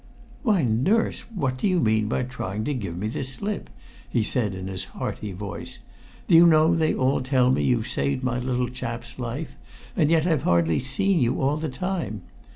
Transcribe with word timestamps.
"Why, 0.41 0.63
nurse, 0.63 1.25
what 1.31 1.59
do 1.59 1.67
you 1.67 1.79
mean 1.79 2.07
by 2.07 2.23
trying 2.23 2.63
to 2.63 2.73
give 2.73 2.97
me 2.97 3.07
the 3.07 3.23
slip?" 3.23 3.69
he 4.09 4.23
said 4.23 4.55
in 4.55 4.65
his 4.65 4.85
hearty 4.97 5.31
voice. 5.31 5.77
"Do 6.27 6.33
you 6.33 6.47
know 6.47 6.73
they 6.75 6.95
all 6.95 7.21
tell 7.21 7.51
me 7.51 7.61
you've 7.61 7.87
saved 7.87 8.23
my 8.23 8.39
little 8.39 8.69
chap's 8.69 9.19
life, 9.19 9.57
and 9.95 10.09
yet 10.09 10.25
I've 10.25 10.41
hardly 10.41 10.79
seen 10.79 11.19
you 11.19 11.39
all 11.39 11.57
the 11.57 11.69
time? 11.69 12.23